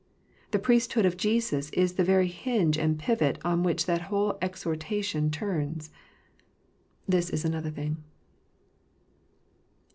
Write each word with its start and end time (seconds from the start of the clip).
The 0.49 0.57
Priesthood 0.57 1.05
of 1.05 1.15
Jesus 1.15 1.69
is 1.69 1.93
the 1.93 2.03
very 2.03 2.25
hinge 2.27 2.75
and 2.75 2.97
pivot 2.97 3.37
on 3.45 3.61
which 3.61 3.85
that 3.85 4.01
whole 4.09 4.35
exhortation 4.41 5.29
turns. 5.29 5.91
This 7.07 7.29
is 7.29 7.45
another 7.45 7.69
thing. 7.69 7.97